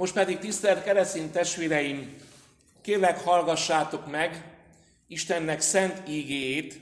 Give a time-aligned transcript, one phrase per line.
[0.00, 2.16] Most pedig, tisztelt keresztény testvéreim,
[2.82, 4.44] kérlek hallgassátok meg
[5.06, 6.80] Istennek szent ígéjét,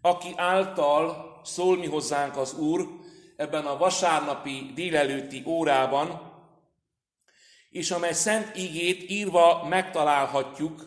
[0.00, 2.88] aki által szól mi hozzánk az Úr
[3.36, 6.32] ebben a vasárnapi délelőtti órában,
[7.70, 10.86] és amely szent ígét írva megtalálhatjuk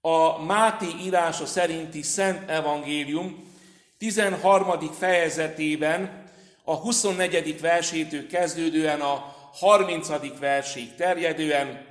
[0.00, 3.52] a Máté írása szerinti Szent Evangélium
[3.98, 4.92] 13.
[4.92, 6.24] fejezetében,
[6.64, 7.60] a 24.
[7.60, 10.38] versétől kezdődően a 30.
[10.38, 11.84] verség terjedően,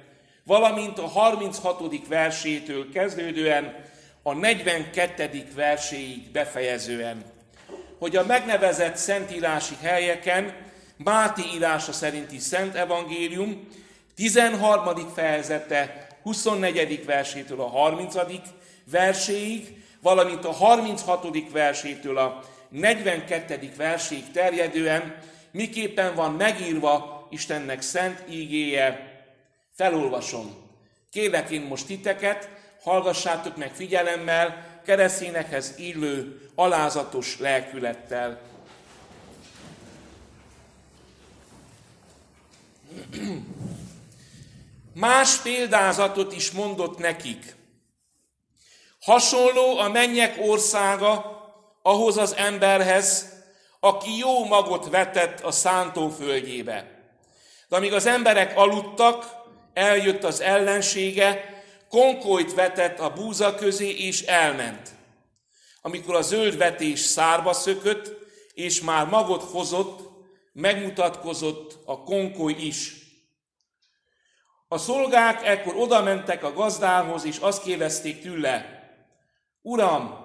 [0.43, 2.07] valamint a 36.
[2.07, 3.75] versétől kezdődően
[4.23, 5.45] a 42.
[5.55, 7.23] verséig befejezően,
[7.99, 10.55] hogy a megnevezett szentírási helyeken
[10.97, 13.67] Máté írása szerinti Szent Evangélium
[14.15, 15.13] 13.
[15.13, 17.05] fejezete 24.
[17.05, 18.15] versétől a 30.
[18.91, 21.51] verséig, valamint a 36.
[21.51, 23.71] versétől a 42.
[23.77, 25.15] verséig terjedően
[25.51, 29.21] miképpen van megírva Istennek szent ígéje,
[29.75, 30.55] felolvasom.
[31.11, 32.49] Kérlek én most titeket,
[32.81, 38.41] hallgassátok meg figyelemmel, keresztényekhez illő, alázatos lelkülettel.
[44.93, 47.55] Más példázatot is mondott nekik.
[49.01, 51.41] Hasonló a mennyek országa
[51.81, 53.31] ahhoz az emberhez,
[53.79, 56.92] aki jó magot vetett a szántóföldjébe.
[57.73, 59.25] De amíg az emberek aludtak,
[59.73, 64.89] eljött az ellensége, konkolyt vetett a búza közé, és elment.
[65.81, 68.11] Amikor a zöld vetés szárba szökött,
[68.53, 70.09] és már magot hozott,
[70.51, 72.95] megmutatkozott a konkoly is.
[74.67, 78.83] A szolgák ekkor odamentek a gazdához, és azt kérdezték tőle,
[79.61, 80.17] Uram,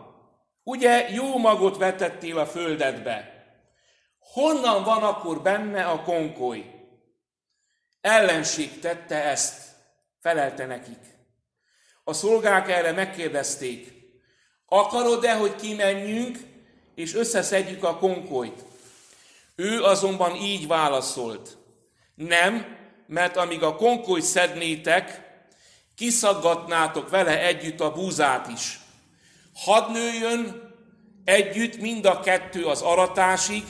[0.63, 3.47] ugye jó magot vetettél a földedbe?
[4.19, 6.78] Honnan van akkor benne a konkoly?
[8.09, 9.63] Ellenség tette ezt,
[10.21, 10.99] felelte nekik.
[12.05, 13.93] A szolgák erre megkérdezték,
[14.67, 16.39] akarod-e, hogy kimenjünk,
[16.95, 18.65] és összeszedjük a konkolyt?
[19.57, 21.57] Ő azonban így válaszolt,
[22.15, 22.77] nem,
[23.07, 25.23] mert amíg a konkolyt szednétek,
[25.97, 28.81] kiszaggatnátok vele együtt a búzát is.
[29.55, 30.73] Hadd nőjön
[31.25, 33.65] együtt mind a kettő az aratásig,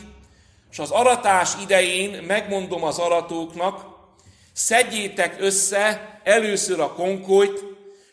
[0.71, 3.88] és az aratás idején megmondom az aratóknak,
[4.59, 7.65] szedjétek össze először a konkolyt,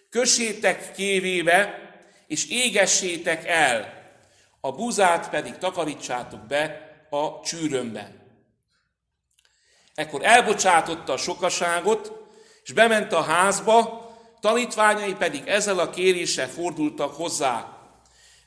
[0.09, 1.79] kössétek kévébe,
[2.27, 3.93] és égessétek el,
[4.59, 8.11] a buzát pedig takarítsátok be a csűrömbe.
[9.95, 12.11] Ekkor elbocsátotta a sokaságot,
[12.63, 14.05] és bement a házba,
[14.39, 17.77] tanítványai pedig ezzel a kéréssel fordultak hozzá.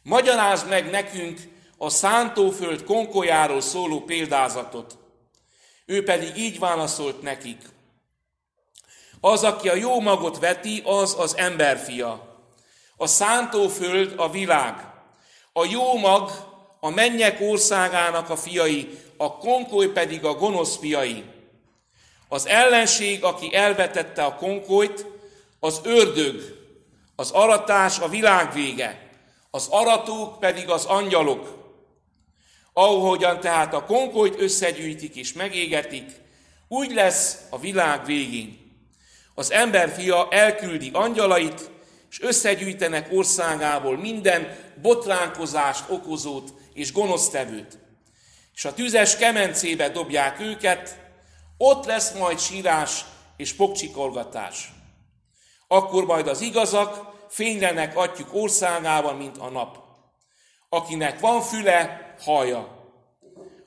[0.03, 1.41] Magyarázd meg nekünk
[1.77, 4.99] a szántóföld konkolyáról szóló példázatot.
[5.87, 7.77] Ő pedig így válaszolt nekik.
[9.21, 12.37] Az, aki a jó magot veti, az az emberfia.
[12.97, 14.75] A szántóföld a világ.
[15.53, 16.31] A jó mag
[16.81, 21.25] a mennyek országának a fiai, a konkoly pedig a gonosz fiai.
[22.29, 25.07] Az ellenség, aki elvetette a konkolyt,
[25.61, 26.41] az ördög,
[27.17, 29.11] az aratás a világ vége,
[29.51, 31.57] az aratók pedig az angyalok.
[32.73, 36.11] Ahogyan tehát a konkolyt összegyűjtik és megégetik,
[36.69, 38.68] úgy lesz a világ végén.
[39.39, 41.71] Az emberfia elküldi angyalait,
[42.11, 47.79] és összegyűjtenek országából minden botránkozást okozót és gonosztevőt.
[48.55, 50.99] És a tüzes kemencébe dobják őket,
[51.59, 53.05] ott lesz majd sírás
[53.37, 54.73] és pokcsikolgatás.
[55.69, 59.79] Akkor majd az igazak fénylenek atyuk országában, mint a nap.
[60.69, 62.91] Akinek van füle, hallja.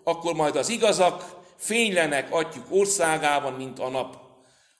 [0.03, 1.25] Akkor majd az igazak
[1.57, 4.20] fénylenek atyuk országában, mint a nap.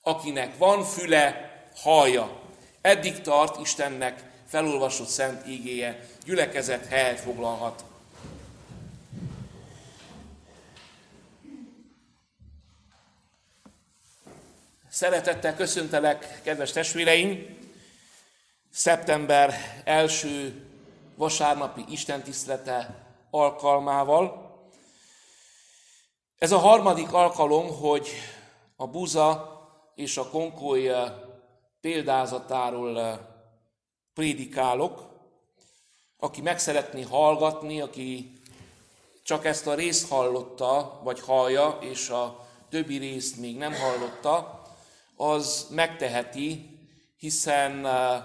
[0.02, 2.40] Akinek van füle, hallja.
[2.80, 7.84] Eddig tart Istennek felolvasott szent ígéje, gyülekezet helyet foglalhat.
[14.90, 17.58] Szeretettel köszöntelek, kedves testvéreim!
[18.72, 19.54] Szeptember
[19.84, 20.66] első
[21.16, 24.50] vasárnapi istentisztelete alkalmával.
[26.38, 28.08] Ez a harmadik alkalom, hogy
[28.76, 29.52] a buza
[29.94, 31.12] és a konkoly eh,
[31.80, 33.18] példázatáról eh,
[34.14, 35.10] prédikálok.
[36.18, 38.40] Aki meg szeretné hallgatni, aki
[39.22, 44.62] csak ezt a részt hallotta, vagy hallja, és a többi részt még nem hallotta,
[45.16, 46.78] az megteheti,
[47.18, 48.22] hiszen eh,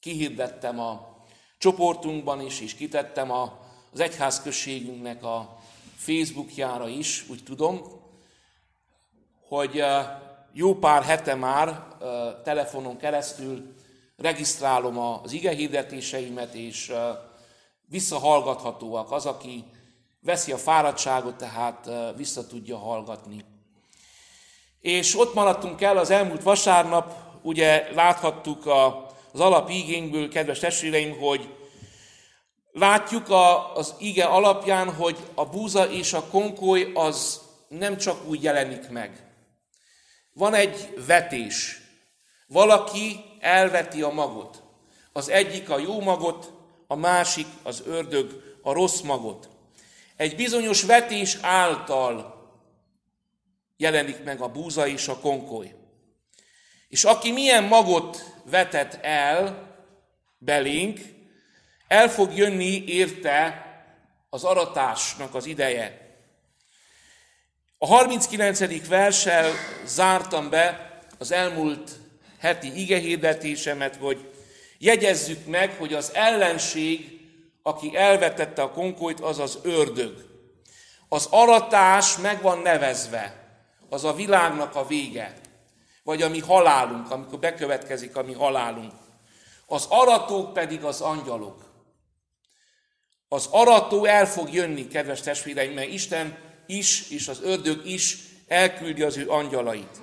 [0.00, 1.14] kihirdettem a
[1.58, 5.58] csoportunkban is, és kitettem az egyházközségünknek a
[5.96, 7.82] Facebookjára is, úgy tudom,
[9.48, 9.82] hogy
[10.58, 11.82] jó pár hete már
[12.44, 13.74] telefonon keresztül
[14.16, 16.92] regisztrálom az ige hirdetéseimet, és
[17.88, 19.12] visszahallgathatóak.
[19.12, 19.64] Az, aki
[20.20, 23.44] veszi a fáradtságot, tehát vissza tudja hallgatni.
[24.80, 28.66] És ott maradtunk el az elmúlt vasárnap, ugye láthattuk
[29.32, 31.54] az alapígénkből, kedves testvéreim, hogy
[32.72, 33.26] látjuk
[33.74, 39.25] az ige alapján, hogy a búza és a konkoly az nem csak úgy jelenik meg.
[40.36, 41.80] Van egy vetés.
[42.46, 44.62] Valaki elveti a magot.
[45.12, 46.52] Az egyik a jó magot,
[46.86, 49.48] a másik az ördög a rossz magot.
[50.16, 52.34] Egy bizonyos vetés által
[53.76, 55.74] jelenik meg a búza és a konkoly.
[56.88, 59.68] És aki milyen magot vetett el
[60.38, 61.00] belénk,
[61.88, 63.64] el fog jönni érte
[64.30, 66.05] az aratásnak az ideje.
[67.78, 68.88] A 39.
[68.88, 69.52] verssel
[69.84, 71.90] zártam be az elmúlt
[72.38, 74.30] heti igehirdetésemet, hogy
[74.78, 77.20] jegyezzük meg, hogy az ellenség,
[77.62, 80.24] aki elvetette a konkolyt, az az ördög.
[81.08, 83.46] Az aratás meg van nevezve,
[83.88, 85.34] az a világnak a vége,
[86.02, 88.92] vagy a mi halálunk, amikor bekövetkezik a mi halálunk.
[89.66, 91.64] Az aratók pedig az angyalok.
[93.28, 98.18] Az arató el fog jönni, kedves testvéreim, mert Isten is, és az ördög is
[98.48, 100.00] elküldi az ő angyalait.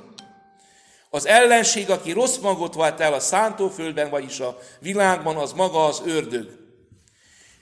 [1.10, 6.02] Az ellenség, aki rossz magot vált el a szántóföldben, vagyis a világban, az maga az
[6.06, 6.50] ördög.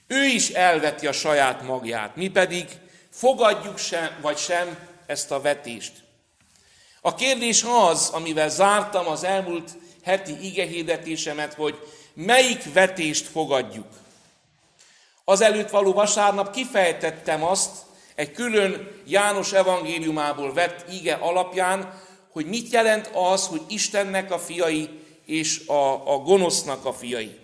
[0.08, 2.66] Ő is elveti a saját magját, mi pedig
[3.10, 5.92] fogadjuk sem, vagy sem ezt a vetést.
[7.02, 9.72] A kérdés az, amivel zártam az elmúlt
[10.04, 13.88] heti igehirdetésemet, hogy melyik vetést fogadjuk.
[15.26, 17.72] Az előtt való vasárnap kifejtettem azt,
[18.16, 24.90] egy külön János evangéliumából vett ige alapján, hogy mit jelent az, hogy Istennek a fiai
[25.26, 27.40] és a, a gonosznak a fiai.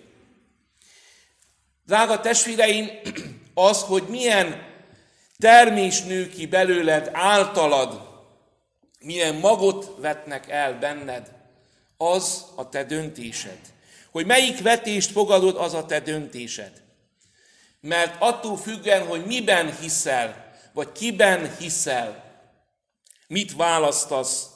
[1.86, 2.88] Drága testvéreim,
[3.54, 4.66] az, hogy milyen
[5.38, 8.08] termés nő ki belőled általad,
[9.00, 11.32] milyen magot vetnek el benned,
[11.96, 13.58] az a te döntésed.
[14.10, 16.72] Hogy melyik vetést fogadod, az a te döntésed.
[17.80, 20.47] Mert attól függően, hogy miben hiszel,
[20.78, 22.24] vagy kiben hiszel,
[23.26, 24.46] mit választasz,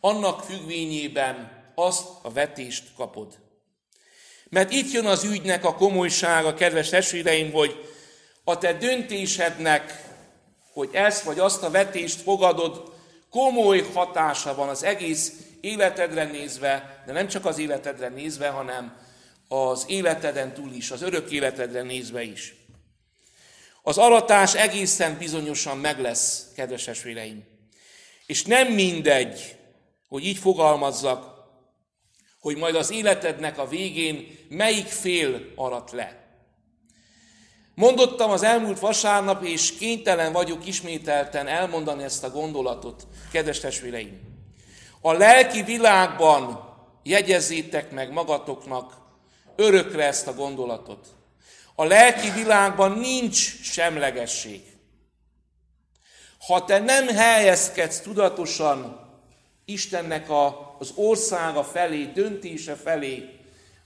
[0.00, 3.38] annak függvényében azt a vetést kapod.
[4.48, 7.88] Mert itt jön az ügynek a komolysága, kedves testvéreim, hogy
[8.44, 10.04] a te döntésednek,
[10.72, 12.92] hogy ezt vagy azt a vetést fogadod,
[13.30, 18.96] komoly hatása van az egész életedre nézve, de nem csak az életedre nézve, hanem
[19.48, 22.63] az életeden túl is, az örök életedre nézve is.
[23.86, 27.44] Az aratás egészen bizonyosan meg lesz, kedves esvéreim.
[28.26, 29.56] És nem mindegy,
[30.08, 31.34] hogy így fogalmazzak,
[32.40, 36.24] hogy majd az életednek a végén melyik fél arat le.
[37.74, 44.20] Mondottam az elmúlt vasárnap, és kénytelen vagyok ismételten elmondani ezt a gondolatot, kedves testvéreim.
[45.00, 46.72] A lelki világban
[47.02, 48.96] jegyezzétek meg magatoknak
[49.56, 51.06] örökre ezt a gondolatot.
[51.74, 54.62] A lelki világban nincs semlegesség.
[56.46, 59.02] Ha te nem helyezkedsz tudatosan
[59.64, 63.28] Istennek a, az országa felé, döntése felé,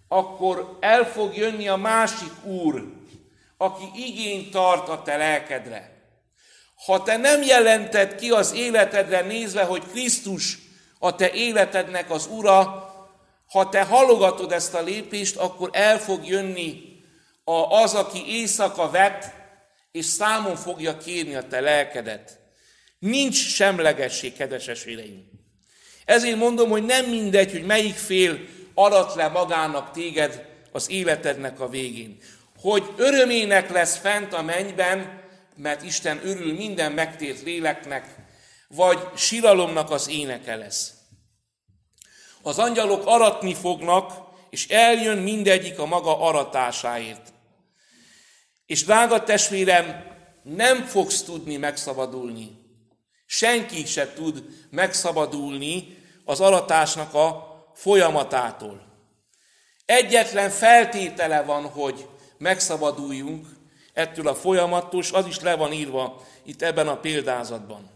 [0.09, 2.93] akkor el fog jönni a másik úr,
[3.57, 5.97] aki igényt tart a te lelkedre.
[6.87, 10.59] Ha te nem jelented ki az életedre nézve, hogy Krisztus
[10.99, 12.87] a te életednek az ura,
[13.49, 16.88] ha te halogatod ezt a lépést, akkor el fog jönni
[17.83, 19.25] az, aki éjszaka vett,
[19.93, 22.39] és számon fogja kérni a te lelkedet.
[22.99, 25.31] Nincs semlegesség, kedves esvéreim.
[26.05, 28.39] Ezért mondom, hogy nem mindegy, hogy melyik fél
[28.75, 32.19] arat le magának téged az életednek a végén.
[32.61, 35.23] Hogy örömének lesz fent a mennyben,
[35.57, 38.15] mert Isten örül minden megtért léleknek,
[38.69, 40.93] vagy siralomnak az éneke lesz.
[42.43, 44.13] Az angyalok aratni fognak,
[44.51, 47.33] és eljön mindegyik a maga aratásáért.
[48.69, 50.05] És drága testvérem,
[50.43, 52.59] nem fogsz tudni megszabadulni.
[53.27, 58.87] Senki se tud megszabadulni az aratásnak a folyamatától.
[59.85, 62.07] Egyetlen feltétele van, hogy
[62.39, 63.47] megszabaduljunk
[63.93, 67.91] ettől a folyamattól, és az is le van írva itt ebben a példázatban.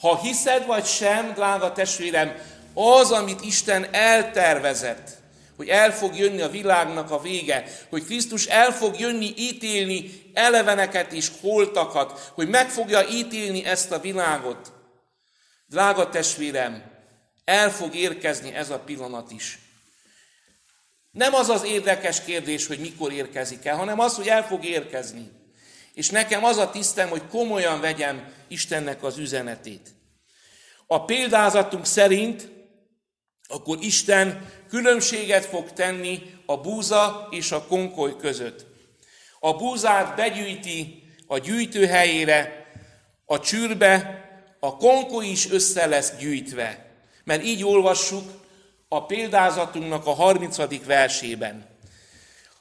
[0.00, 2.34] Ha hiszed vagy sem, drága testvérem,
[2.74, 5.21] az, amit Isten eltervezett,
[5.62, 11.12] hogy el fog jönni a világnak a vége, hogy Krisztus el fog jönni ítélni eleveneket
[11.12, 14.72] és holtakat, hogy meg fogja ítélni ezt a világot.
[15.66, 16.82] Drága testvérem,
[17.44, 19.58] el fog érkezni ez a pillanat is.
[21.10, 25.30] Nem az az érdekes kérdés, hogy mikor érkezik el, hanem az, hogy el fog érkezni.
[25.94, 29.88] És nekem az a tisztem, hogy komolyan vegyem Istennek az üzenetét.
[30.86, 32.50] A példázatunk szerint
[33.52, 38.66] akkor Isten különbséget fog tenni a búza és a konkoly között.
[39.40, 42.66] A búzát begyűjti a gyűjtőhelyére,
[43.26, 44.24] a csűrbe,
[44.60, 46.86] a konkoly is össze lesz gyűjtve.
[47.24, 48.30] Mert így olvassuk
[48.88, 50.84] a példázatunknak a 30.
[50.84, 51.66] versében.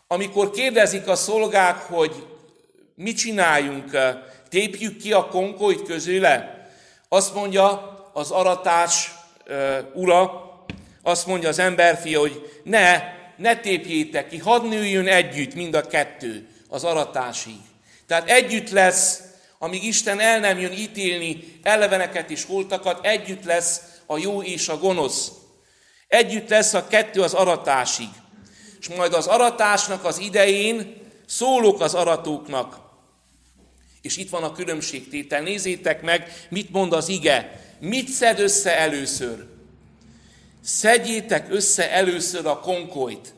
[0.07, 2.27] Amikor kérdezik a szolgák, hogy
[2.95, 3.98] mit csináljunk,
[4.50, 6.67] tépjük ki a konkolyt közüle,
[7.10, 9.12] azt mondja az aratás
[9.48, 10.50] uh, ura,
[11.03, 13.01] azt mondja az emberfia, hogy ne,
[13.38, 17.60] ne tépjétek ki, hadd nőjön együtt mind a kettő az aratásig.
[18.08, 19.22] Tehát együtt lesz,
[19.60, 24.77] amíg Isten el nem jön ítélni eleveneket és holtakat, együtt lesz a jó és a
[24.77, 25.31] gonosz.
[26.08, 28.10] Együtt lesz a kettő az aratásig.
[28.79, 32.79] És majd az aratásnak az idején szólok az aratóknak.
[34.01, 35.41] És itt van a különbségtétel.
[35.41, 37.62] Nézzétek meg, mit mond az ige.
[37.79, 39.50] Mit szed össze először?
[40.63, 43.34] Szedjétek össze először a konkolyt.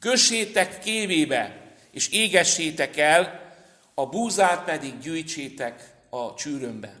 [0.00, 3.42] Kössétek kévébe, és égessétek el,
[3.94, 6.94] a búzát pedig gyűjtsétek a csűrömbe.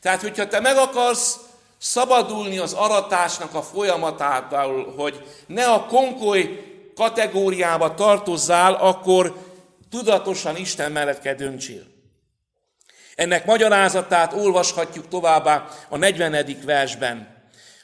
[0.00, 1.38] Tehát, hogyha te meg akarsz
[1.78, 9.36] szabadulni az aratásnak a folyamatától, hogy ne a konkoly kategóriába tartozzál, akkor
[9.90, 11.82] tudatosan Isten mellett kell döntsél.
[13.14, 16.46] Ennek magyarázatát olvashatjuk továbbá a 40.
[16.64, 17.35] versben.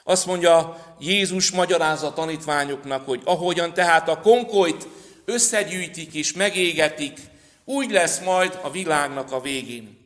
[0.03, 4.87] Azt mondja Jézus magyarázat tanítványoknak, hogy ahogyan tehát a konkolyt
[5.25, 7.19] összegyűjtik és megégetik,
[7.65, 9.97] úgy lesz majd a világnak a végén.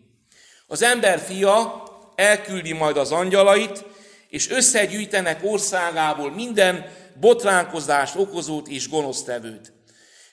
[0.68, 1.84] Az ember fia
[2.16, 3.84] elküldi majd az angyalait,
[4.30, 9.74] és összegyűjtenek országából minden botránkozást okozót és gonosztevőt.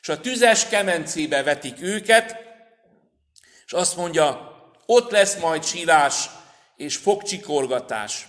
[0.00, 2.36] És a tüzes kemencébe vetik őket,
[3.66, 4.52] és azt mondja,
[4.86, 6.30] ott lesz majd sírás
[6.76, 8.28] és fogcsikorgatás.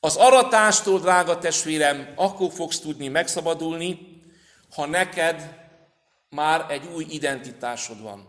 [0.00, 4.20] Az aratástól, drága testvérem, akkor fogsz tudni megszabadulni,
[4.74, 5.58] ha neked
[6.28, 8.28] már egy új identitásod van.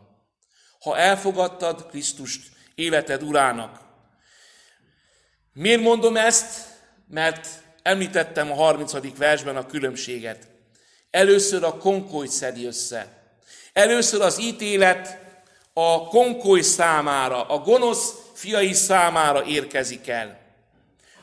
[0.79, 2.41] Ha elfogadtad Krisztust
[2.75, 3.79] életed urának.
[5.53, 6.65] Miért mondom ezt?
[7.07, 7.47] Mert
[7.81, 9.17] említettem a 30.
[9.17, 10.47] versben a különbséget.
[11.09, 13.07] Először a konkoly szedi össze.
[13.73, 15.17] Először az ítélet
[15.73, 20.40] a konkoly számára, a gonosz fiai számára érkezik el.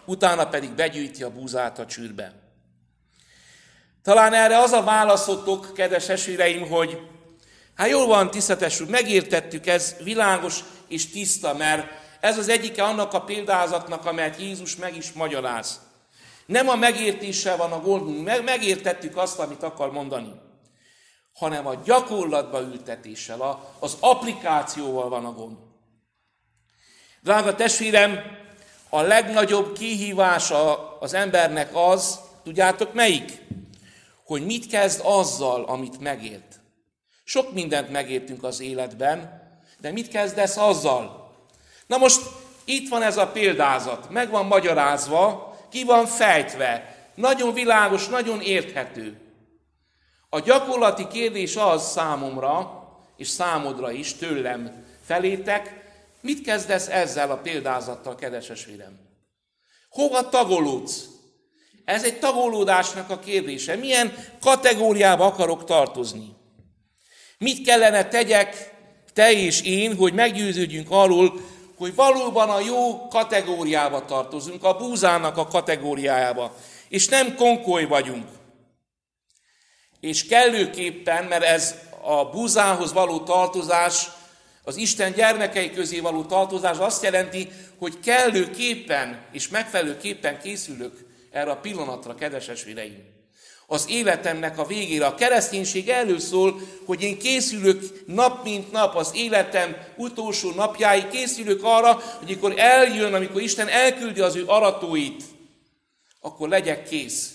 [0.09, 2.33] Utána pedig begyűjti a búzát a csűrbe.
[4.03, 7.01] Talán erre az a válaszotok, kedves esőreim, hogy
[7.75, 13.13] hát jól van, tisztetes úr, megértettük, ez világos és tiszta, mert ez az egyike annak
[13.13, 15.81] a példázatnak, amelyet Jézus meg is magyaráz.
[16.47, 20.33] Nem a megértéssel van a gondunk, meg, megértettük azt, amit akar mondani,
[21.33, 25.57] hanem a gyakorlatba ültetéssel, az applikációval van a gond.
[27.23, 28.47] Drága testvérem,
[28.91, 33.47] a legnagyobb kihívása az embernek az, tudjátok melyik?
[34.29, 36.61] hogy mit kezd azzal, amit megért.
[37.25, 39.43] Sok mindent megértünk az életben,
[39.81, 41.33] de mit kezdesz azzal?
[41.87, 42.21] Na most
[42.65, 49.21] itt van ez a példázat, meg van magyarázva, ki van fejtve, nagyon világos, nagyon érthető.
[50.29, 52.83] A gyakorlati kérdés az számomra,
[53.17, 55.78] és számodra is, tőlem felétek,
[56.29, 58.99] mit kezdesz ezzel a példázattal, kedves esvérem?
[59.89, 61.05] Hova tagolódsz?
[61.85, 63.77] Ez egy tagolódásnak a kérdése.
[63.77, 66.37] Milyen kategóriába akarok tartozni?
[67.39, 68.75] Mit kellene tegyek
[69.13, 71.41] te és én, hogy meggyőződjünk arról,
[71.77, 76.55] hogy valóban a jó kategóriába tartozunk, a búzának a kategóriájába,
[76.89, 78.29] és nem konkoly vagyunk.
[80.01, 84.17] És kellőképpen, mert ez a búzához való tartozás,
[84.69, 87.49] az Isten gyermekei közé való tartozás azt jelenti,
[87.79, 93.05] hogy kellőképpen és megfelelőképpen készülök erre a pillanatra, kedves esvéreim.
[93.67, 95.07] Az életemnek a végére.
[95.07, 101.61] A kereszténység elő szól, hogy én készülök nap mint nap az életem utolsó napjáig, készülök
[101.63, 105.23] arra, hogy amikor eljön, amikor Isten elküldi az ő aratóit,
[106.21, 107.33] akkor legyek kész.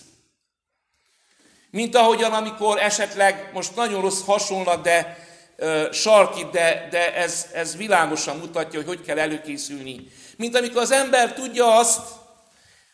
[1.70, 5.23] Mint ahogyan, amikor esetleg, most nagyon rossz hasonlat, de
[5.64, 10.08] ö, sarkít, de, de ez, ez világosan mutatja, hogy hogy kell előkészülni.
[10.38, 12.02] Mint amikor az ember tudja azt,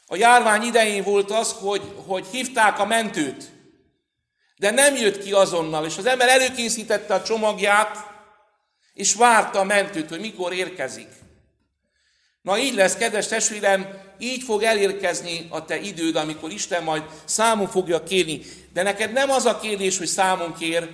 [0.08, 3.44] a járvány idején volt az, hogy, hogy hívták a mentőt,
[4.58, 7.98] de nem jött ki azonnal, és az ember előkészítette a csomagját,
[8.94, 11.08] és várta a mentőt, hogy mikor érkezik.
[12.42, 13.88] Na így lesz, kedves testvérem,
[14.20, 18.42] így fog elérkezni a te időd, amikor Isten majd számon fogja kérni.
[18.74, 20.90] De neked nem az a kérdés, hogy számon kér,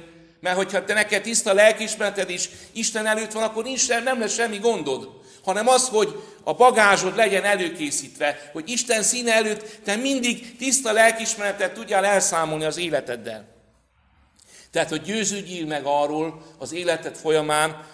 [0.46, 4.58] mert hogyha te neked tiszta lelkismereted is Isten előtt van, akkor nincs, nem lesz semmi
[4.58, 5.10] gondod.
[5.44, 11.74] Hanem az, hogy a bagázsod legyen előkészítve, hogy Isten színe előtt te mindig tiszta lelkismeretet
[11.74, 13.48] tudjál elszámolni az életeddel.
[14.72, 17.86] Tehát, hogy győződjél meg arról az életed folyamán,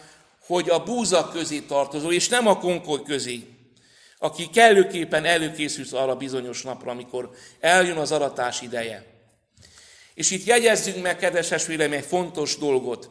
[0.46, 3.48] hogy a búza közé tartozol, és nem a konkoly közé,
[4.18, 9.11] aki kellőképpen előkészülsz arra bizonyos napra, amikor eljön az aratás ideje.
[10.14, 13.10] És itt jegyezzünk meg, kedves esvérem, egy fontos dolgot.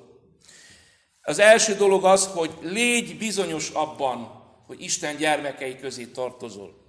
[1.23, 6.85] Az első dolog az, hogy légy bizonyos abban, hogy Isten gyermekei közé tartozol.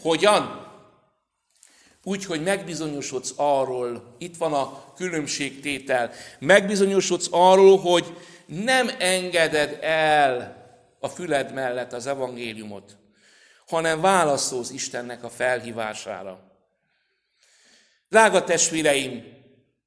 [0.00, 0.66] Hogyan?
[2.02, 8.16] Úgy, hogy megbizonyosodsz arról, itt van a különbségtétel, megbizonyosodsz arról, hogy
[8.46, 10.56] nem engeded el
[11.00, 12.96] a füled mellett az evangéliumot,
[13.66, 16.47] hanem válaszolsz Istennek a felhívására.
[18.08, 19.36] Drága testvéreim,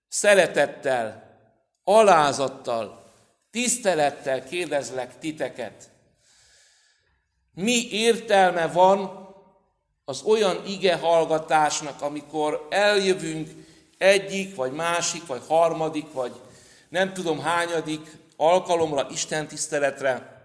[0.08, 1.38] szeretettel,
[1.84, 3.12] alázattal,
[3.52, 5.90] tisztelettel kérdezlek titeket.
[7.54, 9.30] Mi értelme van
[10.06, 13.50] az olyan ige hallgatásnak, amikor eljövünk
[13.98, 16.32] egyik, vagy másik, vagy harmadik, vagy
[16.90, 20.40] nem tudom hányadik alkalomra, Isten tiszteletre,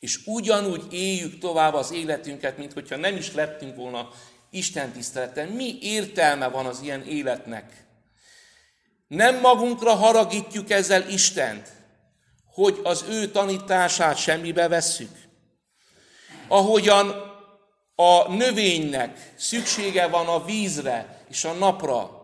[0.00, 4.08] és ugyanúgy éljük tovább az életünket, mint hogyha nem is lettünk volna
[4.54, 5.48] Isten tiszteleten.
[5.48, 7.84] Mi értelme van az ilyen életnek?
[9.06, 11.68] Nem magunkra haragítjuk ezzel Istent,
[12.46, 15.10] hogy az ő tanítását semmibe vesszük.
[16.48, 17.32] Ahogyan
[17.94, 22.22] a növénynek szüksége van a vízre és a napra.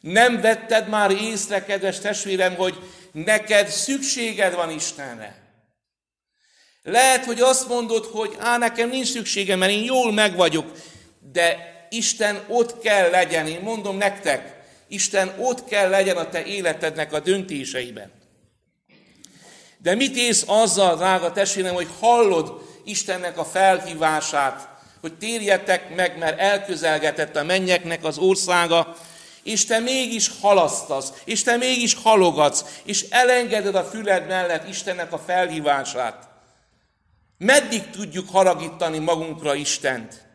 [0.00, 2.78] Nem vetted már észre, kedves testvérem, hogy
[3.12, 5.40] neked szükséged van Istenre.
[6.82, 10.72] Lehet, hogy azt mondod, hogy á, nekem nincs szükségem, mert én jól meg vagyok,
[11.32, 17.12] de Isten ott kell legyen, én mondom nektek, Isten ott kell legyen a te életednek
[17.12, 18.12] a döntéseiben.
[19.78, 24.68] De mit ész azzal, drága testvérem, hogy hallod Istennek a felhívását,
[25.00, 28.96] hogy térjetek meg, mert elközelgetett a mennyeknek az országa,
[29.42, 35.18] és te mégis halasztasz, és te mégis halogatsz, és elengeded a füled mellett Istennek a
[35.18, 36.28] felhívását.
[37.38, 40.29] Meddig tudjuk haragítani magunkra Istent?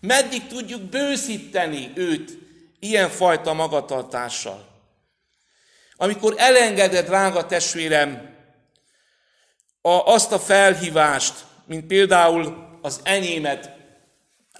[0.00, 2.38] Meddig tudjuk bőszíteni őt
[2.78, 4.66] ilyenfajta magatartással?
[5.96, 8.36] Amikor elengeded, drága testvérem,
[9.80, 13.76] a, azt a felhívást, mint például az enyémet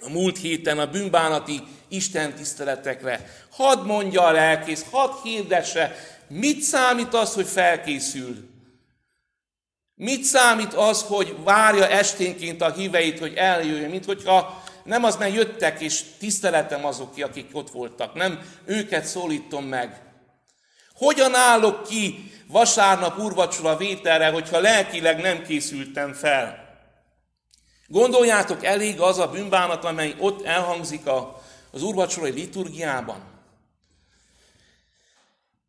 [0.00, 3.30] a múlt héten a bűnbánati Isten tiszteletekre.
[3.50, 5.96] Hadd mondja a lelkész, hadd hirdesse,
[6.28, 8.48] mit számít az, hogy felkészül?
[9.94, 15.34] Mit számít az, hogy várja esténként a híveit, hogy eljöjjön, mint hogyha nem az, mert
[15.34, 18.14] jöttek, és tiszteletem azok, akik ott voltak.
[18.14, 20.00] Nem, őket szólítom meg.
[20.94, 26.66] Hogyan állok ki vasárnap urvacsora vételre, hogyha lelkileg nem készültem fel?
[27.86, 33.22] Gondoljátok, elég az a bűnbánat, amely ott elhangzik a, az urvacsorai liturgiában?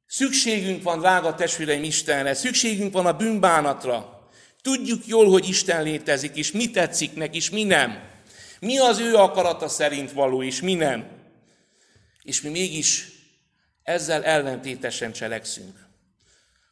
[0.07, 4.27] Szükségünk van, drága testvéreim, Istenre, szükségünk van a bűnbánatra.
[4.61, 8.08] Tudjuk jól, hogy Isten létezik, és mi tetszik neki, és mi nem.
[8.59, 11.07] Mi az ő akarata szerint való, és mi nem.
[12.23, 13.07] És mi mégis
[13.83, 15.87] ezzel ellentétesen cselekszünk.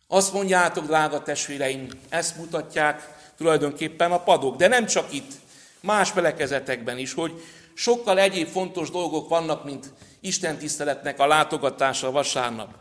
[0.08, 5.32] Azt mondjátok, drága testvéreim, ezt mutatják tulajdonképpen a padok, de nem csak itt,
[5.80, 7.42] más felekezetekben is, hogy
[7.74, 12.76] sokkal egyéb fontos dolgok vannak, mint Isten tiszteletnek a látogatása vasárnap.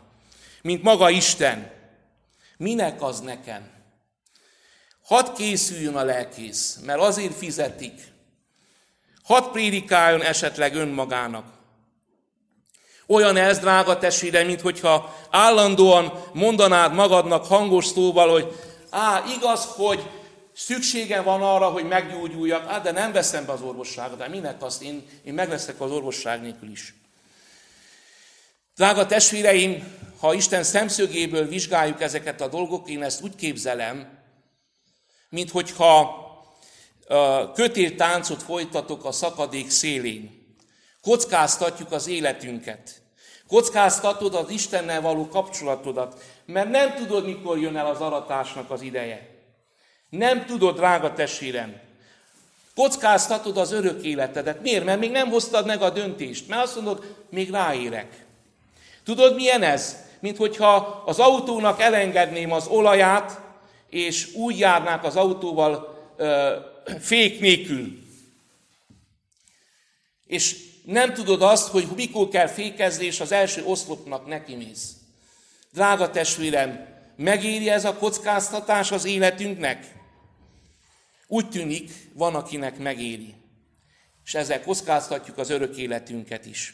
[0.61, 1.71] Mint maga Isten.
[2.57, 3.69] Minek az nekem?
[5.03, 8.01] Hadd készüljön a lelkész, mert azért fizetik.
[9.27, 11.45] Hadd prédikáljon esetleg önmagának.
[13.07, 18.59] Olyan ez, drága testvére, mint hogyha állandóan mondanád magadnak hangos szóval, hogy
[18.89, 20.09] á, igaz, hogy
[20.55, 24.81] szükségem van arra, hogy meggyógyuljak, hát de nem veszem be az orvosságot, de minek azt,
[24.81, 26.93] én, én megveszek az orvosság nélkül is.
[28.75, 34.19] Drága testvéreim, ha Isten szemszögéből vizsgáljuk ezeket a dolgok, én ezt úgy képzelem,
[35.29, 36.25] mint hogyha
[37.53, 40.55] kötéltáncot folytatok a szakadék szélén.
[41.01, 43.01] Kockáztatjuk az életünket.
[43.47, 49.29] Kockáztatod az Istennel való kapcsolatodat, mert nem tudod, mikor jön el az aratásnak az ideje.
[50.09, 51.79] Nem tudod, drága testvérem.
[52.75, 54.61] Kockáztatod az örök életedet.
[54.61, 54.85] Miért?
[54.85, 56.47] Mert még nem hoztad meg a döntést.
[56.47, 58.25] Mert azt mondod, még ráérek.
[59.03, 59.97] Tudod, milyen ez?
[60.19, 63.41] Mint hogyha az autónak elengedném az olaját,
[63.89, 65.95] és úgy járnák az autóval
[66.99, 68.05] fék nélkül.
[70.25, 74.95] És nem tudod azt, hogy mikor kell fékezni, és az első oszlopnak nekimész.
[75.73, 79.95] Drága testvérem, megéri ez a kockáztatás az életünknek?
[81.27, 83.33] Úgy tűnik, van, akinek megéri.
[84.25, 86.73] És ezzel kockáztatjuk az örök életünket is.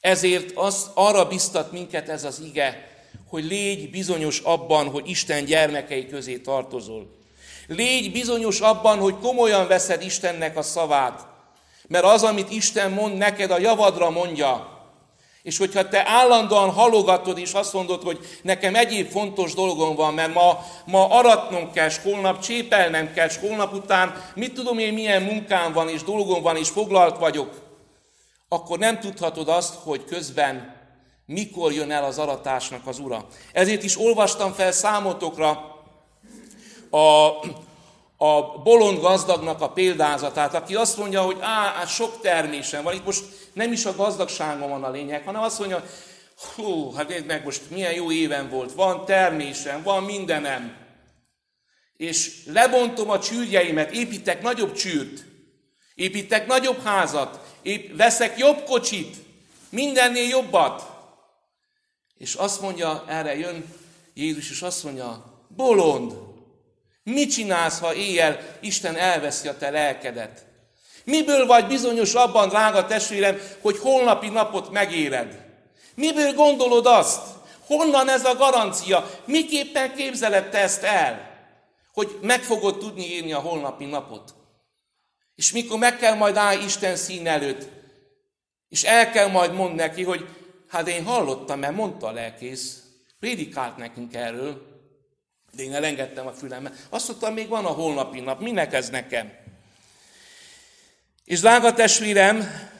[0.00, 2.94] Ezért az, arra biztat minket ez az ige,
[3.26, 7.15] hogy légy bizonyos abban, hogy Isten gyermekei közé tartozol.
[7.66, 11.26] Légy bizonyos abban, hogy komolyan veszed Istennek a szavát,
[11.88, 14.74] mert az, amit Isten mond neked, a javadra mondja.
[15.42, 20.34] És hogyha te állandóan halogatod, és azt mondod, hogy nekem egyéb fontos dolgom van, mert
[20.34, 25.22] ma, ma aratnom kell, s holnap csépelnem kell, s holnap után mit tudom én, milyen
[25.22, 27.50] munkám van, és dolgom van, és foglalt vagyok,
[28.48, 30.74] akkor nem tudhatod azt, hogy közben
[31.26, 33.26] mikor jön el az aratásnak az ura.
[33.52, 35.75] Ezért is olvastam fel számotokra
[36.90, 37.26] a,
[38.16, 43.04] a bolond gazdagnak a példázatát, aki azt mondja, hogy á, hát sok termésem van, itt
[43.04, 45.84] most nem is a gazdagságom van a lényeg, hanem azt mondja,
[46.54, 50.76] hú, hát nézd meg most milyen jó éven volt, van termésem, van mindenem,
[51.96, 55.24] és lebontom a csűrjeimet, építek nagyobb csűrt,
[55.94, 59.16] építek nagyobb házat, ép, veszek jobb kocsit,
[59.68, 60.94] mindennél jobbat.
[62.18, 63.74] És azt mondja, erre jön
[64.14, 66.12] Jézus, és azt mondja, bolond,
[67.06, 70.46] Mit csinálsz, ha éjjel Isten elveszi a te lelkedet?
[71.04, 75.44] Miből vagy bizonyos abban, drága testvérem, hogy holnapi napot megéred?
[75.94, 77.20] Miből gondolod azt?
[77.66, 79.10] Honnan ez a garancia?
[79.24, 81.30] Miképpen képzeled te ezt el?
[81.92, 84.34] Hogy meg fogod tudni írni a holnapi napot.
[85.34, 87.68] És mikor meg kell majd állni Isten szín előtt,
[88.68, 90.26] és el kell majd mondani neki, hogy
[90.68, 92.82] hát én hallottam, mert mondta a lelkész,
[93.18, 94.75] prédikált nekünk erről,
[95.56, 96.86] de én elengedtem a fülemet.
[96.88, 99.32] Azt mondtam, még van a holnapi nap, minek ez nekem?
[101.24, 102.70] És drága testvérem,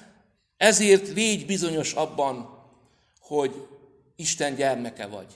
[0.57, 2.65] ezért légy bizonyos abban,
[3.21, 3.67] hogy
[4.17, 5.27] Isten gyermeke vagy.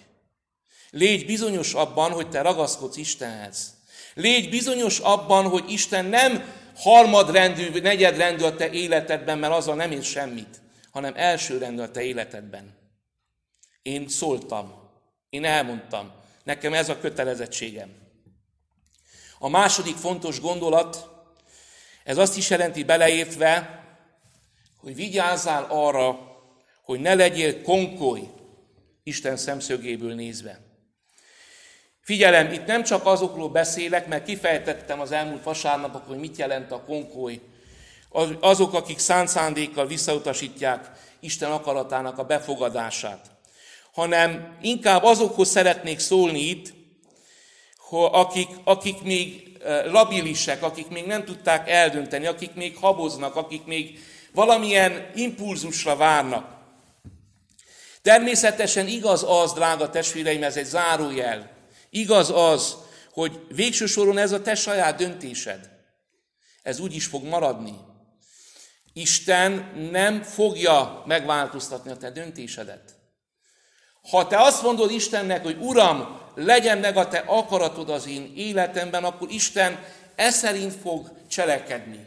[0.91, 3.75] Légy bizonyos abban, hogy te ragaszkodsz Istenhez.
[4.15, 10.03] Légy bizonyos abban, hogy Isten nem harmadrendű, negyedrendű a te életedben, mert azzal nem ér
[10.03, 12.75] semmit, hanem elsőrendű a te életedben.
[13.83, 14.89] Én szóltam,
[15.31, 16.20] én elmondtam,
[16.51, 17.91] Nekem ez a kötelezettségem.
[19.39, 21.09] A második fontos gondolat,
[22.05, 23.85] ez azt is jelenti beleértve,
[24.77, 26.19] hogy vigyázzál arra,
[26.83, 28.21] hogy ne legyél konkoly
[29.03, 30.61] Isten szemszögéből nézve.
[32.01, 36.85] Figyelem, itt nem csak azokról beszélek, mert kifejtettem az elmúlt vasárnapok, hogy mit jelent a
[36.85, 37.41] konkoly.
[38.41, 43.39] Azok, akik szánt szándékkal visszautasítják Isten akaratának a befogadását
[44.01, 46.73] hanem inkább azokhoz szeretnék szólni itt,
[47.91, 53.99] akik, akik még eh, labilisek, akik még nem tudták eldönteni, akik még haboznak, akik még
[54.33, 56.59] valamilyen impulzusra várnak.
[58.03, 61.51] Természetesen igaz az, drága testvéreim, ez egy zárójel.
[61.91, 62.77] Igaz az,
[63.13, 65.71] hogy végső soron ez a te saját döntésed.
[66.63, 67.75] Ez úgy is fog maradni.
[68.93, 73.00] Isten nem fogja megváltoztatni a te döntésedet.
[74.11, 79.05] Ha te azt mondod Istennek, hogy Uram, legyen meg a te akaratod az én életemben,
[79.05, 79.79] akkor Isten
[80.17, 82.07] e szerint fog cselekedni.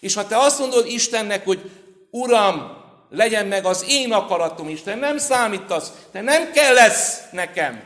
[0.00, 1.70] És ha te azt mondod Istennek, hogy
[2.10, 7.82] Uram, legyen meg az én akaratom, Isten nem számítasz, te nem kell lesz nekem,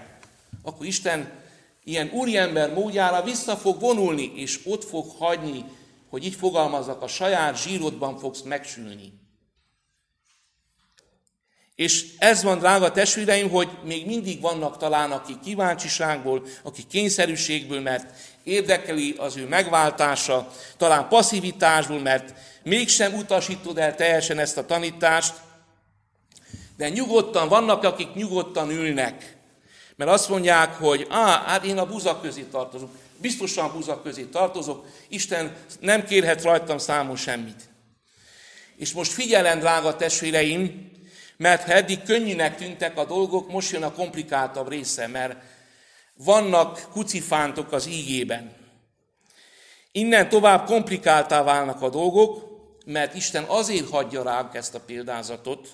[0.62, 1.30] akkor Isten
[1.84, 5.64] ilyen úriember módjára vissza fog vonulni, és ott fog hagyni,
[6.10, 9.12] hogy így fogalmazzak, a saját zsírodban fogsz megsülni.
[11.80, 18.12] És ez van, drága testvéreim, hogy még mindig vannak talán, akik kíváncsiságból, akik kényszerűségből, mert
[18.42, 25.34] érdekeli az ő megváltása, talán passzivitásból, mert mégsem utasítod el teljesen ezt a tanítást,
[26.76, 29.36] de nyugodtan, vannak, akik nyugodtan ülnek,
[29.96, 34.86] mert azt mondják, hogy á, hát én a buzak közé tartozok, biztosan buzak közé tartozok,
[35.08, 37.68] Isten nem kérhet rajtam számon semmit.
[38.76, 40.89] És most figyelem, drága testvéreim,
[41.40, 45.36] mert ha eddig könnyűnek tűntek a dolgok, most jön a komplikáltabb része, mert
[46.14, 48.56] vannak kucifántok az ígében.
[49.92, 52.44] Innen tovább komplikáltá válnak a dolgok,
[52.84, 55.68] mert Isten azért hagyja ránk ezt a példázatot,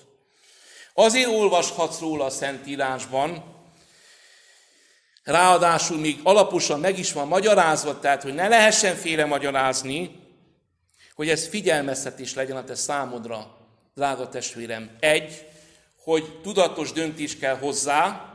[0.93, 3.43] azért olvashatsz róla a Szentírásban,
[5.23, 10.19] ráadásul még alaposan meg is van magyarázva, tehát hogy ne lehessen félre magyarázni,
[11.15, 13.57] hogy ez figyelmeztetés legyen a te számodra,
[13.97, 14.89] drága testvérem.
[14.99, 15.46] Egy,
[16.07, 18.31] hogy tudatos döntés kell hozzá,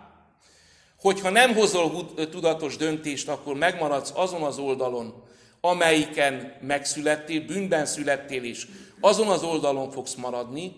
[1.01, 5.23] hogyha nem hozol tudatos döntést, akkor megmaradsz azon az oldalon,
[5.61, 8.67] amelyiken megszülettél, bűnben születtél is,
[9.01, 10.73] azon az oldalon fogsz maradni,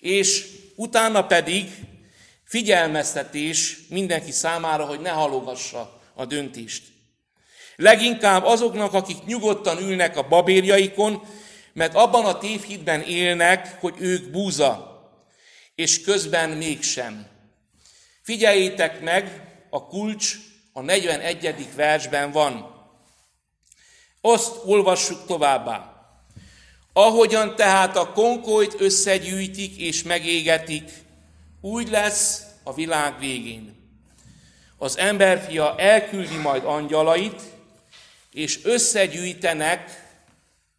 [0.00, 1.68] és utána pedig
[2.44, 6.82] figyelmeztetés mindenki számára, hogy ne halogassa a döntést.
[7.76, 11.22] Leginkább azoknak, akik nyugodtan ülnek a babérjaikon,
[11.72, 14.89] mert abban a tévhitben élnek, hogy ők búza,
[15.80, 17.26] és közben mégsem.
[18.22, 20.34] Figyeljétek meg, a kulcs
[20.72, 21.74] a 41.
[21.74, 22.74] versben van.
[24.20, 26.04] Azt olvassuk továbbá.
[26.92, 30.90] Ahogyan tehát a konkolyt összegyűjtik és megégetik,
[31.60, 33.76] úgy lesz a világ végén.
[34.78, 37.42] Az emberfia elküldi majd angyalait,
[38.32, 40.12] és összegyűjtenek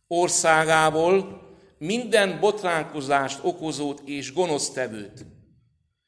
[0.08, 1.42] országából
[1.82, 5.26] minden botránkozást okozót és gonosztevőt.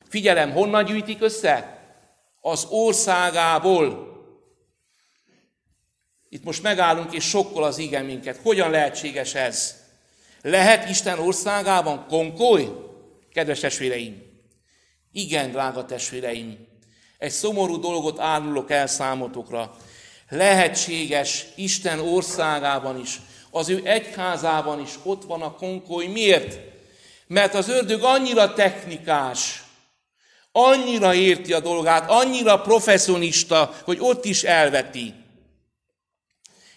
[0.09, 1.81] Figyelem, honnan gyűjtik össze?
[2.41, 4.11] Az országából.
[6.29, 8.37] Itt most megállunk, és sokkal az igen minket.
[8.37, 9.75] Hogyan lehetséges ez?
[10.41, 12.69] Lehet Isten országában konkoly?
[13.31, 14.21] Kedves testvéreim!
[15.11, 16.67] Igen, drága testvéreim!
[17.17, 19.75] Egy szomorú dolgot árulok el számotokra.
[20.29, 23.21] Lehetséges Isten országában is,
[23.55, 26.05] az ő egyházában is ott van a konkoly.
[26.05, 26.59] Miért?
[27.27, 29.63] Mert az ördög annyira technikás,
[30.51, 35.13] annyira érti a dolgát, annyira professzionista, hogy ott is elveti.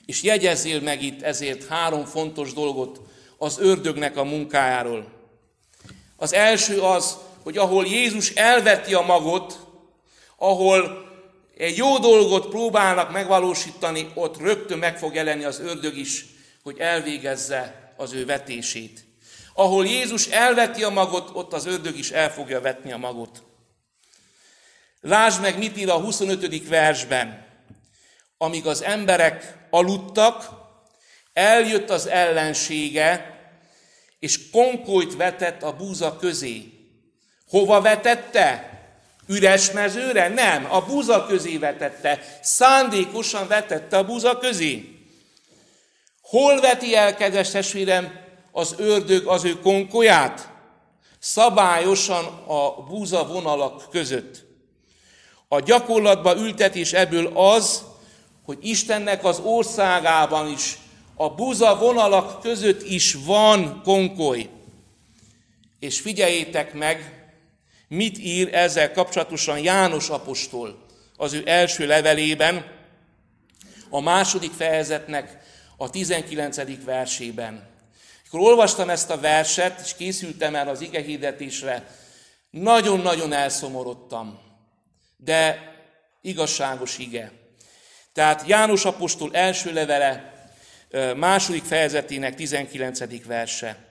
[0.07, 3.01] És jegyezzél meg itt ezért három fontos dolgot
[3.39, 5.07] az ördögnek a munkájáról.
[6.17, 9.59] Az első az, hogy ahol Jézus elveti a magot,
[10.37, 11.05] ahol
[11.57, 16.35] egy jó dolgot próbálnak megvalósítani, ott rögtön meg fog jelenni az ördög is,
[16.67, 19.05] hogy elvégezze az ő vetését.
[19.55, 23.43] Ahol Jézus elveti a magot, ott az ördög is el fogja vetni a magot.
[25.01, 26.69] Lásd meg, mit ír a 25.
[26.69, 27.47] versben.
[28.39, 30.51] Amíg az emberek aludtak,
[31.33, 33.39] eljött az ellensége,
[34.19, 36.73] és konkolyt vetett a búza közé.
[37.49, 38.71] Hova vetette?
[39.27, 40.29] Üres mezőre?
[40.29, 42.39] Nem, a búza közé vetette.
[42.43, 44.96] Szándékosan vetette a búza közé.
[46.27, 48.21] Hol veti el, kedves testvérem,
[48.53, 50.51] az ördög az ő konkolyát?
[51.19, 54.45] Szabályosan a búza vonalak között.
[55.49, 57.83] A gyakorlatba ültetés ebből az,
[58.45, 60.79] hogy Istennek az országában is,
[61.15, 64.49] a buza vonalak között is van konkoly.
[65.79, 67.29] És figyeljétek meg,
[67.89, 70.85] mit ír ezzel kapcsolatosan János apostol
[71.17, 72.75] az ő első levelében,
[73.91, 75.45] a második fejezetnek
[75.77, 76.85] a 19.
[76.85, 77.69] versében.
[78.27, 81.97] Akkor olvastam ezt a verset, és készültem el az ige hirdetésre,
[82.51, 84.39] nagyon-nagyon elszomorodtam,
[85.17, 85.73] de
[86.21, 87.33] igazságos ige.
[88.12, 90.35] Tehát János apostol első levele,
[91.17, 93.27] második fejezetének 19.
[93.27, 93.85] verse.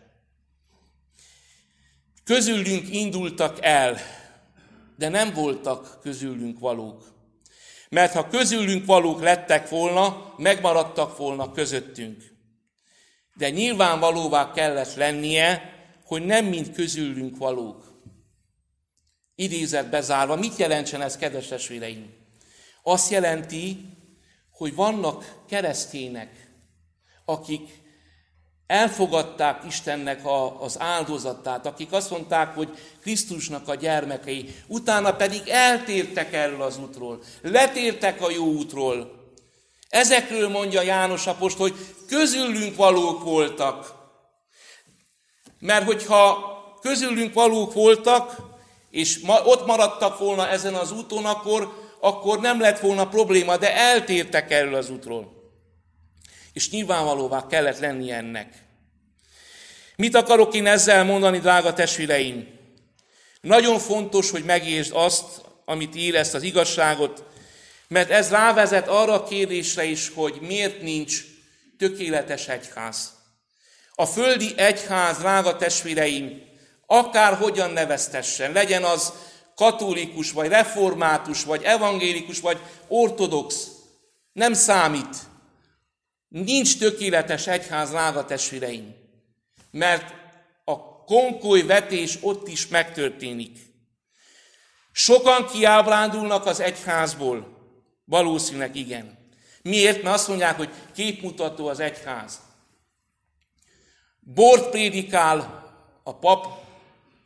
[2.23, 3.97] Közülünk indultak el,
[4.97, 7.14] de nem voltak közülünk valók.
[7.89, 12.23] Mert ha közülünk valók lettek volna, megmaradtak volna közöttünk.
[13.35, 15.73] De nyilvánvalóvá kellett lennie,
[16.05, 18.01] hogy nem mind közülünk valók.
[19.35, 20.35] Idézet bezárva.
[20.35, 22.13] Mit jelentsen ez, kedves testvéreim?
[22.83, 23.85] Azt jelenti,
[24.51, 26.51] hogy vannak keresztények,
[27.25, 27.84] akik
[28.67, 32.69] elfogadták Istennek a, az áldozatát, akik azt mondták, hogy
[33.01, 39.23] Krisztusnak a gyermekei, utána pedig eltértek erről az útról, letértek a jó útról.
[39.89, 41.73] Ezekről mondja János Apost, hogy
[42.07, 43.93] közülünk valók voltak.
[45.59, 48.35] Mert hogyha közülünk valók voltak,
[48.89, 54.51] és ott maradtak volna ezen az úton, akkor, akkor nem lett volna probléma, de eltértek
[54.51, 55.34] erről az útról.
[56.55, 58.53] És nyilvánvalóvá kellett lenni ennek.
[59.95, 62.47] Mit akarok én ezzel mondani, drága testvéreim?
[63.41, 67.23] Nagyon fontos, hogy megértsd azt, amit ír ezt az igazságot,
[67.87, 71.23] mert ez rávezet arra a kérdésre is, hogy miért nincs
[71.77, 73.13] tökéletes egyház.
[73.95, 76.41] A földi egyház, drága testvéreim,
[76.85, 79.13] akár hogyan neveztessen, legyen az
[79.55, 83.67] katolikus, vagy református, vagy evangélikus, vagy ortodox,
[84.33, 85.15] nem számít.
[86.43, 88.95] Nincs tökéletes egyház, drága testvéreim,
[89.71, 90.13] mert
[90.63, 93.57] a konkoly vetés ott is megtörténik.
[94.91, 97.57] Sokan kiábrándulnak az egyházból.
[98.05, 99.17] Valószínűleg igen.
[99.61, 100.03] Miért?
[100.03, 102.39] Mert azt mondják, hogy képmutató az egyház.
[104.19, 105.63] Bort prédikál
[106.03, 106.47] a pap,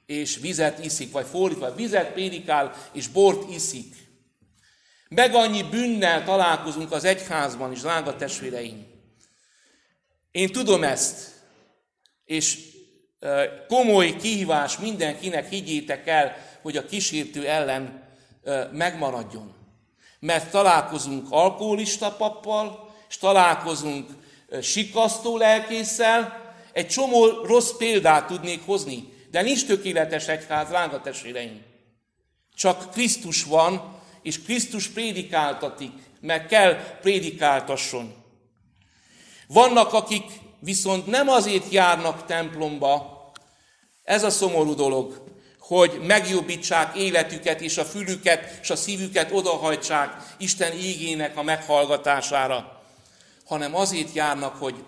[0.06, 3.96] és vizet iszik, vagy fordítva, vizet prédikál, és bort iszik.
[5.08, 8.89] Meg annyi bűnnel találkozunk az egyházban is, drága testvéreim.
[10.32, 11.32] Én tudom ezt,
[12.26, 12.58] és
[13.68, 18.08] komoly kihívás mindenkinek, higgyétek el, hogy a kísértő ellen
[18.72, 19.54] megmaradjon.
[20.20, 24.10] Mert találkozunk alkoholista pappal, és találkozunk
[24.62, 31.62] sikasztó lelkésszel, egy csomó rossz példát tudnék hozni, de nincs tökéletes egyház, drága testvéreim.
[32.56, 38.19] Csak Krisztus van, és Krisztus prédikáltatik, meg kell prédikáltasson.
[39.54, 40.24] Vannak, akik
[40.60, 43.18] viszont nem azért járnak templomba,
[44.04, 45.24] ez a szomorú dolog,
[45.60, 52.82] hogy megjobbítsák életüket és a fülüket és a szívüket odahajtsák Isten ígének a meghallgatására,
[53.46, 54.84] hanem azért járnak, hogy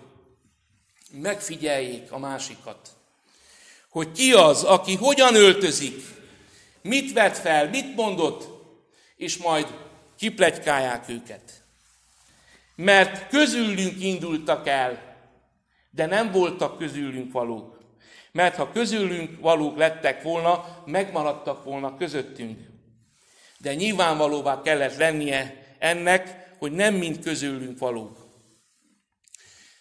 [1.10, 2.90] megfigyeljék a másikat.
[3.88, 6.04] Hogy ki az, aki hogyan öltözik,
[6.82, 8.48] mit vett fel, mit mondott,
[9.16, 9.66] és majd
[10.18, 11.61] kipletykálják őket.
[12.82, 15.16] Mert közülünk indultak el,
[15.90, 17.78] de nem voltak közülünk valók.
[18.32, 22.58] Mert ha közülünk valók lettek volna, megmaradtak volna közöttünk.
[23.58, 28.18] De nyilvánvalóvá kellett lennie ennek, hogy nem mind közülünk valók.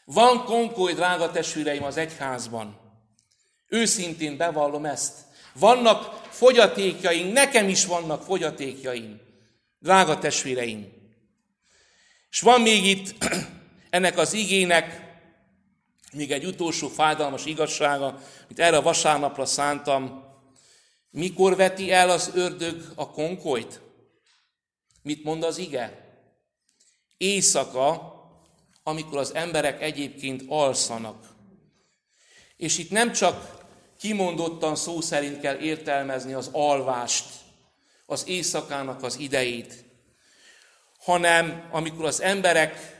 [0.05, 2.79] Van konkoly, drága testvéreim, az egyházban.
[3.67, 5.17] Őszintén bevallom ezt.
[5.53, 9.21] Vannak fogyatékjaink, nekem is vannak fogyatékjaim.
[9.79, 11.00] Drága testvéreim.
[12.31, 13.25] És van még itt
[13.89, 15.09] ennek az igének
[16.13, 18.05] még egy utolsó fájdalmas igazsága,
[18.43, 20.23] amit erre a vasárnapra szántam.
[21.09, 23.81] Mikor veti el az ördög a konkolyt?
[25.01, 26.15] Mit mond az ige?
[27.17, 28.13] Éjszaka,
[28.83, 31.29] amikor az emberek egyébként alszanak.
[32.57, 33.65] És itt nem csak
[33.99, 37.25] kimondottan szó szerint kell értelmezni az alvást,
[38.05, 39.90] az éjszakának az idejét,
[41.03, 42.99] hanem amikor az emberek,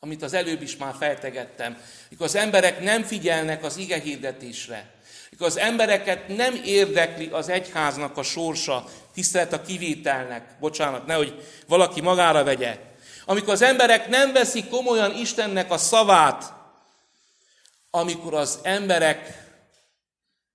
[0.00, 4.94] amit az előbb is már feltegettem, amikor az emberek nem figyelnek az ige hirdetésre,
[5.26, 12.00] amikor az embereket nem érdekli az egyháznak a sorsa, tisztelet a kivételnek, bocsánat, nehogy valaki
[12.00, 12.78] magára vegye,
[13.24, 16.52] amikor az emberek nem veszik komolyan Istennek a szavát,
[17.90, 19.44] amikor az emberek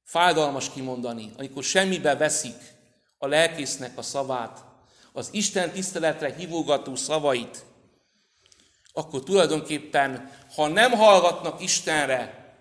[0.04, 2.58] fájdalmas kimondani, amikor semmibe veszik
[3.18, 4.71] a lelkésznek a szavát,
[5.14, 7.64] az Isten tiszteletre hívogató szavait,
[8.94, 12.54] akkor tulajdonképpen, ha nem hallgatnak Istenre,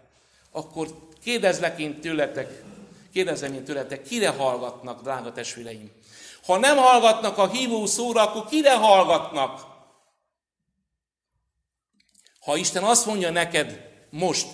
[0.51, 2.63] akkor kérdezlek én tőletek,
[3.13, 5.91] kérdezem én tőletek, kire hallgatnak, drága testvéreim?
[6.47, 9.67] Ha nem hallgatnak a hívó szóra, akkor kire hallgatnak?
[12.41, 14.47] Ha Isten azt mondja neked most,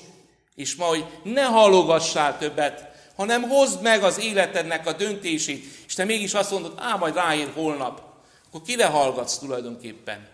[0.54, 6.04] és ma, hogy ne halogassál többet, hanem hozd meg az életednek a döntését, és te
[6.04, 8.02] mégis azt mondod, á, majd ráér holnap,
[8.46, 10.28] akkor kire hallgatsz tulajdonképpen?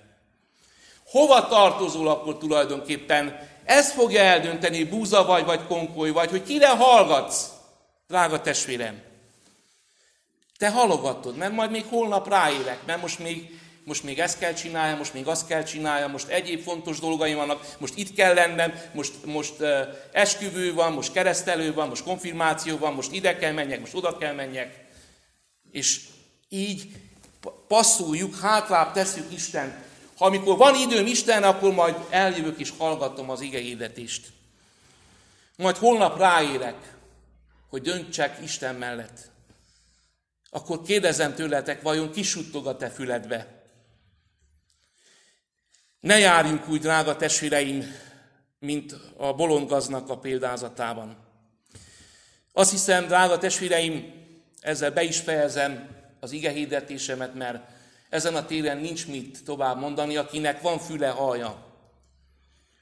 [1.06, 3.48] Hova tartozol akkor tulajdonképpen?
[3.64, 7.50] Ez fogja eldönteni, búza vagy, vagy konkoly vagy, hogy kire hallgatsz,
[8.08, 9.02] drága testvérem.
[10.58, 14.96] Te halogatod, mert majd még holnap ráérek, mert most még most még ezt kell csinálja,
[14.96, 19.12] most még azt kell csinálja, most egyéb fontos dolgaim vannak, most itt kell lennem, most,
[19.24, 19.80] most uh,
[20.12, 24.32] esküvő van, most keresztelő van, most konfirmáció van, most ide kell menjek, most oda kell
[24.32, 24.81] menjek.
[25.72, 26.00] És
[26.48, 26.88] így
[27.68, 29.84] passzoljuk, hátrább tesszük Isten.
[30.16, 34.32] Ha amikor van időm Isten, akkor majd eljövök és hallgatom az ige hirdetést.
[35.56, 36.94] Majd holnap ráérek,
[37.68, 39.30] hogy döntsek Isten mellett.
[40.50, 43.62] Akkor kérdezem tőletek, vajon kisuttog a te füledbe?
[46.00, 47.94] Ne járjunk úgy, drága testvéreim,
[48.58, 51.16] mint a bolondgaznak a példázatában.
[52.52, 54.21] Azt hiszem, drága testvéreim,
[54.62, 55.88] ezzel be is fejezem
[56.20, 57.58] az ige hirdetésemet, mert
[58.08, 61.70] ezen a téren nincs mit tovább mondani, akinek van füle haja.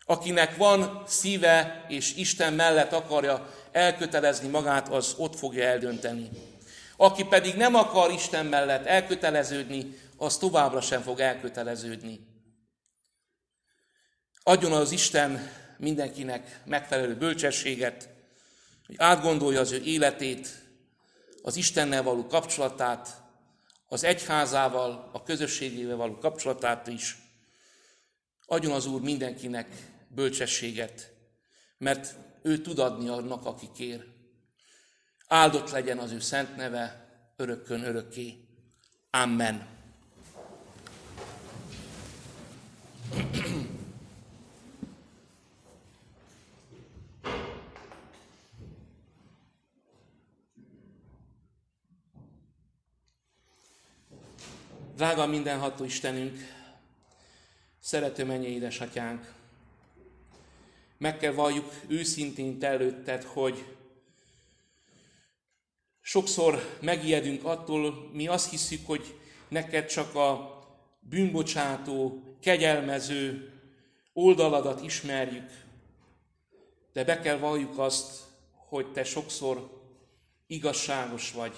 [0.05, 6.29] Akinek van szíve és Isten mellett akarja elkötelezni magát, az ott fogja eldönteni.
[6.97, 12.21] Aki pedig nem akar Isten mellett elköteleződni, az továbbra sem fog elköteleződni.
[14.43, 18.09] Adjon az Isten mindenkinek megfelelő bölcsességet,
[18.87, 20.49] hogy átgondolja az ő életét,
[21.43, 23.23] az Istennel való kapcsolatát,
[23.87, 27.19] az egyházával, a közösségével való kapcsolatát is.
[28.47, 29.67] Adjon az Úr mindenkinek
[30.09, 31.13] bölcsességet,
[31.79, 34.05] mert ő tud adni annak, aki kér.
[35.29, 38.49] Áldott legyen az ő szent neve örökkön örökké.
[39.11, 39.67] Amen.
[55.01, 56.39] Drága mindenható Istenünk,
[57.79, 59.33] szerető mennyi édesatyánk,
[60.99, 63.65] meg kell valljuk őszintén te előtted, hogy
[66.01, 70.59] sokszor megijedünk attól, mi azt hiszük, hogy neked csak a
[71.01, 73.53] bűnbocsátó, kegyelmező
[74.13, 75.51] oldaladat ismerjük,
[76.93, 78.23] de be kell valljuk azt,
[78.69, 79.83] hogy te sokszor
[80.47, 81.55] igazságos vagy,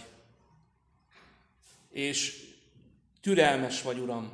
[1.90, 2.51] és
[3.23, 4.33] türelmes vagy, Uram.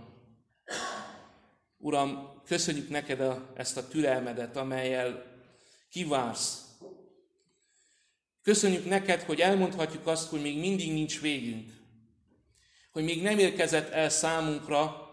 [1.77, 5.25] Uram, köszönjük neked a, ezt a türelmedet, amelyel
[5.91, 6.63] kivársz.
[8.43, 11.73] Köszönjük neked, hogy elmondhatjuk azt, hogy még mindig nincs végünk.
[12.93, 15.09] Hogy még nem érkezett el számunkra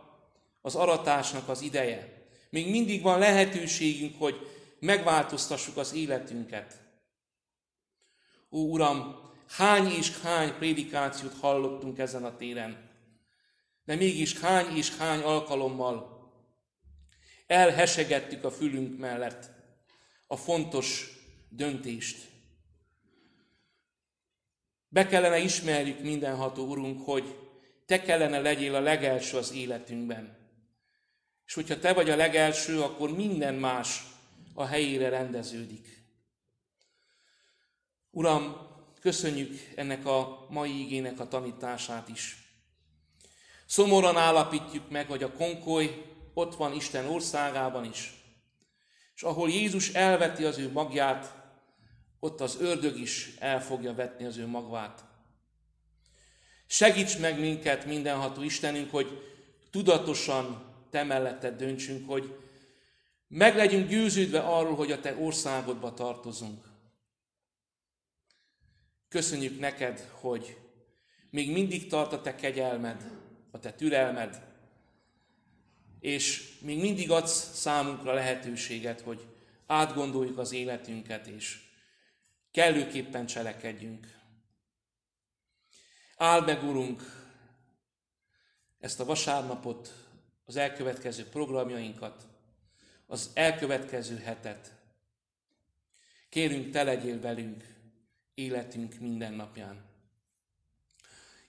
[0.61, 2.27] az aratásnak az ideje.
[2.49, 4.35] Még mindig van lehetőségünk, hogy
[4.79, 6.73] megváltoztassuk az életünket.
[8.51, 9.15] Ó, Uram,
[9.47, 12.84] hány és hány prédikációt hallottunk ezen a téren,
[13.85, 16.15] de mégis hány és hány alkalommal
[17.47, 19.49] elhesegettük a fülünk mellett
[20.27, 21.09] a fontos
[21.49, 22.33] döntést.
[24.87, 27.39] Be kellene ismerjük mindenható Urunk, hogy
[27.85, 30.37] Te kellene legyél a legelső az életünkben.
[31.45, 34.03] És hogyha Te vagy a legelső, akkor minden más
[34.53, 36.03] a helyére rendeződik.
[38.09, 38.57] Uram,
[39.01, 42.44] köszönjük ennek a mai igének a tanítását is.
[43.65, 48.13] Szomorúan állapítjuk meg, hogy a konkoly ott van Isten országában is.
[49.15, 51.33] És ahol Jézus elveti az ő magját,
[52.19, 55.05] ott az ördög is el fogja vetni az ő magvát.
[56.67, 59.21] Segíts meg minket, mindenható Istenünk, hogy
[59.71, 62.37] tudatosan te melletted döntsünk, hogy
[63.27, 66.63] meg legyünk győződve arról, hogy a te országodba tartozunk.
[69.09, 70.57] Köszönjük neked, hogy
[71.29, 73.11] még mindig tart a te kegyelmed,
[73.55, 74.41] a te türelmed,
[75.99, 79.27] és még mindig adsz számunkra lehetőséget, hogy
[79.65, 81.59] átgondoljuk az életünket, és
[82.51, 84.07] kellőképpen cselekedjünk.
[86.17, 87.01] Áld meg, Urunk,
[88.79, 89.93] ezt a vasárnapot,
[90.45, 92.27] az elkövetkező programjainkat,
[93.07, 94.71] az elkövetkező hetet.
[96.29, 97.63] Kérünk, te legyél velünk
[98.33, 99.94] életünk minden napján.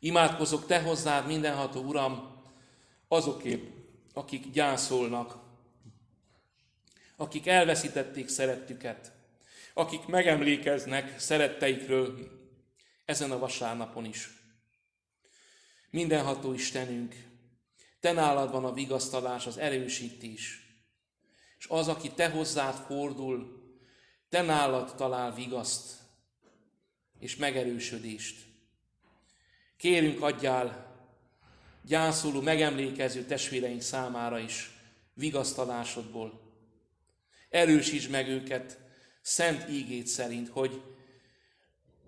[0.06, 2.42] Imádkozok te hozzád, mindenható Uram,
[3.08, 3.62] azokért,
[4.12, 5.36] akik gyászolnak,
[7.16, 9.12] akik elveszítették szerettüket,
[9.74, 12.30] akik megemlékeznek szeretteikről
[13.04, 14.30] ezen a vasárnapon is.
[15.90, 17.14] Mindenható Istenünk,
[18.00, 20.60] te nálad van a vigasztalás, az erősítés.
[21.58, 23.62] És az, aki te hozzád fordul,
[24.28, 25.98] te nálad talál vigaszt
[27.18, 28.45] és megerősödést.
[29.76, 30.94] Kérünk, adjál
[31.82, 34.70] gyászoló, megemlékező testvéreink számára is
[35.14, 36.40] vigasztalásodból.
[37.48, 38.78] Erősíts meg őket
[39.20, 40.82] szent ígét szerint, hogy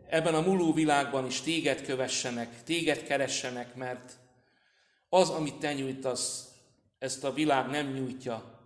[0.09, 4.13] ebben a múló világban is téged kövessenek, téged keressenek, mert
[5.09, 6.49] az, amit te nyújtasz,
[6.99, 8.61] ezt a világ nem nyújtja.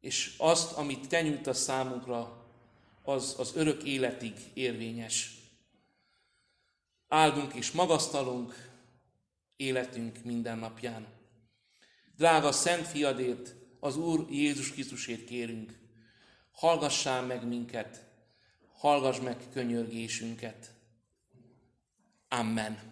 [0.00, 2.46] És azt, amit te nyújtasz számunkra,
[3.02, 5.39] az az örök életig érvényes.
[7.12, 8.68] Áldunk és magasztalunk
[9.56, 11.06] életünk minden napján.
[12.16, 15.78] Drága Szent Fiadért, az Úr Jézus Krisztusét kérünk,
[16.52, 18.06] hallgassál meg minket,
[18.76, 20.70] hallgass meg könyörgésünket.
[22.28, 22.89] Amen.